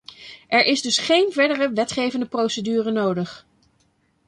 [0.47, 3.45] Er is dus geen verdere wetgevende procedure nodig.